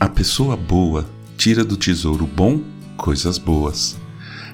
A 0.00 0.08
pessoa 0.08 0.56
boa 0.56 1.04
tira 1.36 1.62
do 1.62 1.76
tesouro 1.76 2.26
bom 2.26 2.62
coisas 2.96 3.36
boas, 3.36 3.98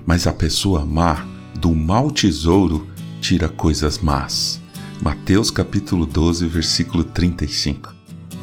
mas 0.04 0.26
a 0.26 0.32
pessoa 0.32 0.84
má 0.84 1.24
do 1.54 1.72
mau 1.72 2.10
tesouro 2.10 2.84
tira 3.20 3.48
coisas 3.48 4.00
más. 4.00 4.60
Mateus 5.00 5.48
capítulo 5.48 6.04
12, 6.04 6.48
versículo 6.48 7.04
35. 7.04 7.94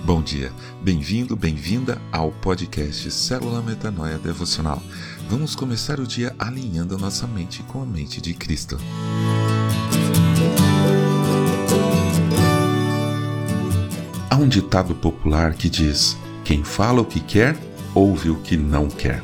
Bom 0.06 0.22
dia, 0.22 0.50
bem-vindo, 0.82 1.36
bem-vinda 1.36 2.02
ao 2.10 2.32
podcast 2.32 3.12
Célula 3.12 3.62
Metanoia 3.62 4.18
Devocional. 4.18 4.82
Vamos 5.30 5.56
começar 5.58 6.00
o 6.00 6.08
dia 6.08 6.34
alinhando 6.40 6.96
a 6.96 6.98
nossa 6.98 7.28
mente 7.28 7.64
com 7.64 7.84
a 7.84 7.86
mente 7.86 8.22
de 8.22 8.34
Cristo. 8.34 8.78
Há 14.30 14.38
um 14.38 14.48
ditado 14.48 14.96
popular 14.96 15.54
que 15.54 15.70
diz: 15.70 16.18
quem 16.44 16.64
fala 16.64 17.02
o 17.02 17.06
que 17.06 17.20
quer, 17.20 17.58
ouve 17.94 18.30
o 18.30 18.36
que 18.36 18.58
não 18.58 18.88
quer. 18.88 19.24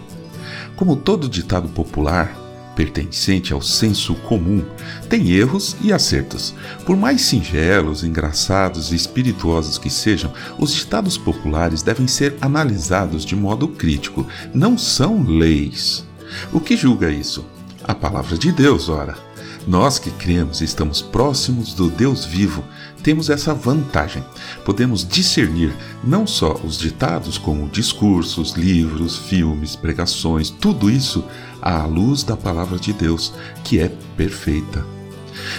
Como 0.75 0.95
todo 0.95 1.27
ditado 1.27 1.67
popular, 1.69 2.33
pertencente 2.75 3.51
ao 3.51 3.61
senso 3.61 4.15
comum, 4.15 4.63
tem 5.09 5.31
erros 5.31 5.75
e 5.81 5.91
acertos. 5.91 6.55
Por 6.85 6.95
mais 6.95 7.21
singelos, 7.21 8.05
engraçados 8.05 8.93
e 8.93 8.95
espirituosos 8.95 9.77
que 9.77 9.89
sejam, 9.89 10.31
os 10.57 10.73
ditados 10.73 11.17
populares 11.17 11.81
devem 11.81 12.07
ser 12.07 12.37
analisados 12.39 13.25
de 13.25 13.35
modo 13.35 13.67
crítico, 13.67 14.25
não 14.53 14.77
são 14.77 15.23
leis. 15.23 16.05
O 16.53 16.61
que 16.61 16.77
julga 16.77 17.11
isso? 17.11 17.45
A 17.83 17.93
palavra 17.93 18.37
de 18.37 18.51
Deus, 18.51 18.87
ora. 18.87 19.28
Nós 19.69 19.99
que 19.99 20.09
cremos 20.09 20.61
e 20.61 20.65
estamos 20.65 20.99
próximos 20.99 21.75
do 21.75 21.91
Deus 21.91 22.25
vivo, 22.25 22.63
temos 23.03 23.29
essa 23.29 23.53
vantagem. 23.53 24.25
Podemos 24.65 25.07
discernir 25.07 25.71
não 26.03 26.25
só 26.25 26.53
os 26.63 26.75
ditados, 26.75 27.37
como 27.37 27.69
discursos, 27.69 28.53
livros, 28.53 29.15
filmes, 29.15 29.75
pregações, 29.75 30.49
tudo 30.49 30.89
isso 30.89 31.23
à 31.61 31.85
luz 31.85 32.23
da 32.23 32.35
palavra 32.35 32.79
de 32.79 32.91
Deus, 32.91 33.31
que 33.63 33.79
é 33.79 33.91
perfeita. 34.17 34.83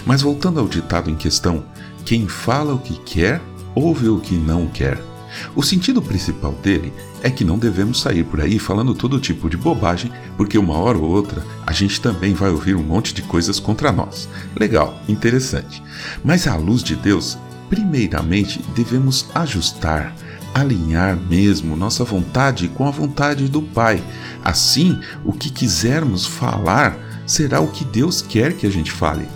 Mas 0.04 0.22
voltando 0.22 0.58
ao 0.58 0.66
ditado 0.66 1.08
em 1.08 1.14
questão, 1.14 1.62
quem 2.04 2.26
fala 2.26 2.74
o 2.74 2.80
que 2.80 2.98
quer, 3.02 3.40
ouve 3.76 4.08
o 4.08 4.18
que 4.18 4.34
não 4.34 4.66
quer. 4.66 5.09
O 5.54 5.62
sentido 5.62 6.00
principal 6.00 6.52
dele 6.62 6.92
é 7.22 7.30
que 7.30 7.44
não 7.44 7.58
devemos 7.58 8.00
sair 8.00 8.24
por 8.24 8.40
aí 8.40 8.58
falando 8.58 8.94
todo 8.94 9.20
tipo 9.20 9.48
de 9.48 9.56
bobagem, 9.56 10.10
porque 10.36 10.58
uma 10.58 10.74
hora 10.74 10.98
ou 10.98 11.10
outra 11.10 11.44
a 11.66 11.72
gente 11.72 12.00
também 12.00 12.34
vai 12.34 12.50
ouvir 12.50 12.74
um 12.74 12.82
monte 12.82 13.14
de 13.14 13.22
coisas 13.22 13.60
contra 13.60 13.92
nós. 13.92 14.28
Legal, 14.58 15.00
interessante. 15.08 15.82
Mas 16.24 16.46
à 16.46 16.56
luz 16.56 16.82
de 16.82 16.96
Deus, 16.96 17.38
primeiramente 17.68 18.60
devemos 18.74 19.26
ajustar, 19.34 20.14
alinhar 20.54 21.16
mesmo 21.16 21.76
nossa 21.76 22.04
vontade 22.04 22.68
com 22.68 22.86
a 22.86 22.90
vontade 22.90 23.48
do 23.48 23.62
Pai. 23.62 24.02
Assim, 24.44 24.98
o 25.24 25.32
que 25.32 25.50
quisermos 25.50 26.26
falar 26.26 26.98
será 27.26 27.60
o 27.60 27.68
que 27.68 27.84
Deus 27.84 28.20
quer 28.20 28.54
que 28.54 28.66
a 28.66 28.70
gente 28.70 28.90
fale. 28.90 29.28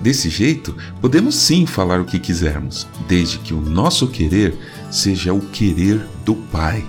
Desse 0.00 0.28
jeito, 0.30 0.76
podemos 1.00 1.34
sim 1.34 1.66
falar 1.66 2.00
o 2.00 2.04
que 2.04 2.18
quisermos, 2.18 2.86
desde 3.08 3.38
que 3.38 3.54
o 3.54 3.60
nosso 3.60 4.08
querer 4.08 4.58
seja 4.90 5.32
o 5.32 5.40
querer 5.40 6.00
do 6.24 6.34
Pai. 6.34 6.84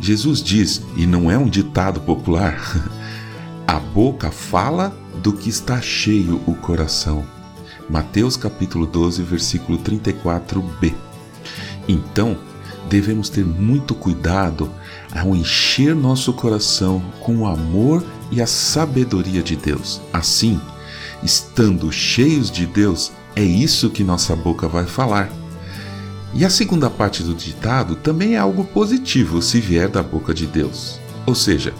Jesus 0.00 0.42
diz, 0.42 0.82
e 0.96 1.06
não 1.06 1.30
é 1.30 1.38
um 1.38 1.48
ditado 1.48 2.00
popular, 2.00 2.58
a 3.66 3.78
boca 3.78 4.30
fala 4.30 4.96
do 5.22 5.32
que 5.32 5.48
está 5.48 5.80
cheio 5.80 6.40
o 6.46 6.54
coração. 6.54 7.24
Mateus 7.88 8.36
capítulo 8.36 8.86
12, 8.86 9.22
versículo 9.22 9.78
34b. 9.78 10.94
Então, 11.88 12.36
devemos 12.88 13.28
ter 13.28 13.44
muito 13.44 13.94
cuidado 13.94 14.70
ao 15.14 15.34
encher 15.36 15.94
nosso 15.94 16.32
coração 16.32 17.02
com 17.20 17.38
o 17.38 17.46
amor 17.46 18.04
e 18.30 18.40
a 18.40 18.46
sabedoria 18.46 19.42
de 19.42 19.56
Deus. 19.56 20.00
Assim, 20.12 20.60
estando 21.22 21.90
cheios 21.92 22.50
de 22.50 22.66
Deus, 22.66 23.12
é 23.34 23.42
isso 23.42 23.90
que 23.90 24.04
nossa 24.04 24.36
boca 24.36 24.68
vai 24.68 24.86
falar. 24.86 25.30
E 26.34 26.44
a 26.44 26.50
segunda 26.50 26.88
parte 26.88 27.22
do 27.22 27.34
ditado 27.34 27.96
também 27.96 28.34
é 28.34 28.38
algo 28.38 28.64
positivo 28.64 29.42
se 29.42 29.60
vier 29.60 29.88
da 29.88 30.02
boca 30.02 30.32
de 30.32 30.46
Deus. 30.46 30.98
Ou 31.26 31.34
seja, 31.34 31.74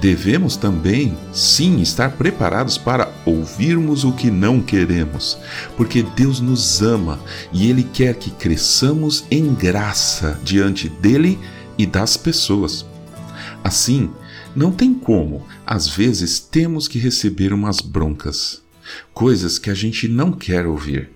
devemos 0.00 0.56
também, 0.56 1.16
sim, 1.32 1.80
estar 1.80 2.12
preparados 2.12 2.76
para 2.76 3.10
ouvirmos 3.24 4.04
o 4.04 4.12
que 4.12 4.30
não 4.30 4.60
queremos, 4.60 5.38
porque 5.76 6.02
Deus 6.02 6.40
nos 6.40 6.82
ama 6.82 7.18
e 7.52 7.70
Ele 7.70 7.82
quer 7.82 8.14
que 8.14 8.30
cresçamos 8.30 9.24
em 9.30 9.54
graça 9.54 10.38
diante 10.44 10.88
dele 10.88 11.38
e 11.78 11.86
das 11.86 12.16
pessoas. 12.16 12.84
Assim, 13.64 14.10
não 14.54 14.70
tem 14.70 14.94
como, 14.94 15.46
às 15.66 15.88
vezes 15.88 16.38
temos 16.38 16.86
que 16.86 16.98
receber 16.98 17.52
umas 17.52 17.80
broncas 17.80 18.65
coisas 19.12 19.58
que 19.58 19.70
a 19.70 19.74
gente 19.74 20.08
não 20.08 20.32
quer 20.32 20.66
ouvir. 20.66 21.10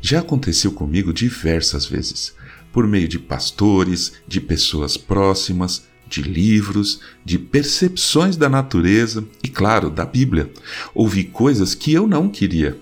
Já 0.00 0.20
aconteceu 0.20 0.72
comigo 0.72 1.12
diversas 1.12 1.86
vezes, 1.86 2.34
por 2.72 2.86
meio 2.86 3.06
de 3.06 3.18
pastores, 3.18 4.14
de 4.26 4.40
pessoas 4.40 4.96
próximas, 4.96 5.84
de 6.08 6.22
livros, 6.22 7.00
de 7.24 7.38
percepções 7.38 8.36
da 8.36 8.48
natureza 8.48 9.24
e, 9.42 9.48
claro, 9.48 9.88
da 9.88 10.04
Bíblia. 10.04 10.50
Ouvi 10.94 11.24
coisas 11.24 11.74
que 11.74 11.92
eu 11.92 12.06
não 12.06 12.28
queria. 12.28 12.78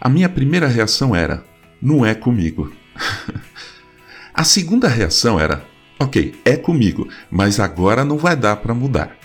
A 0.00 0.08
minha 0.08 0.28
primeira 0.28 0.66
reação 0.66 1.14
era: 1.14 1.44
não 1.80 2.04
é 2.04 2.14
comigo. 2.14 2.72
a 4.34 4.42
segunda 4.42 4.88
reação 4.88 5.38
era: 5.38 5.64
ok, 5.98 6.34
é 6.44 6.56
comigo, 6.56 7.08
mas 7.30 7.60
agora 7.60 8.04
não 8.04 8.18
vai 8.18 8.34
dar 8.34 8.56
para 8.56 8.74
mudar. 8.74 9.16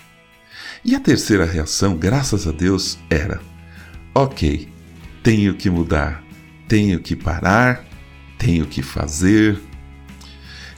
E 0.83 0.94
a 0.94 0.99
terceira 0.99 1.45
reação, 1.45 1.97
graças 1.97 2.47
a 2.47 2.51
Deus, 2.51 2.99
era: 3.09 3.41
ok, 4.17 4.69
tenho 5.21 5.55
que 5.55 5.69
mudar, 5.69 6.23
tenho 6.69 7.01
que 7.01 7.17
parar, 7.17 7.85
tenho 8.37 8.65
que 8.65 8.81
fazer. 8.81 9.59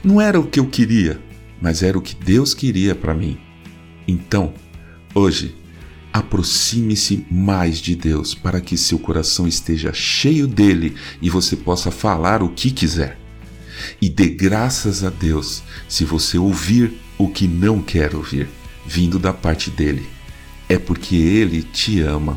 Não 0.02 0.20
era 0.20 0.40
o 0.40 0.46
que 0.48 0.58
eu 0.58 0.66
queria, 0.66 1.20
mas 1.62 1.84
era 1.84 1.96
o 1.96 2.02
que 2.02 2.16
Deus 2.16 2.52
queria 2.52 2.96
para 2.96 3.14
mim. 3.14 3.38
Então, 4.08 4.52
hoje, 5.14 5.54
aproxime-se 6.12 7.24
mais 7.30 7.78
de 7.78 7.94
Deus 7.94 8.34
para 8.34 8.60
que 8.60 8.76
seu 8.76 8.98
coração 8.98 9.46
esteja 9.46 9.92
cheio 9.92 10.48
dele 10.48 10.96
e 11.22 11.30
você 11.30 11.54
possa 11.54 11.92
falar 11.92 12.42
o 12.42 12.48
que 12.48 12.72
quiser. 12.72 13.20
E 14.02 14.08
dê 14.08 14.26
graças 14.26 15.04
a 15.04 15.10
Deus 15.10 15.62
se 15.88 16.04
você 16.04 16.36
ouvir 16.36 16.92
o 17.16 17.28
que 17.28 17.46
não 17.46 17.80
quer 17.80 18.16
ouvir, 18.16 18.48
vindo 18.84 19.16
da 19.16 19.32
parte 19.32 19.70
dele. 19.70 20.04
É 20.68 20.76
porque 20.76 21.14
ele 21.14 21.62
te 21.62 22.00
ama. 22.00 22.36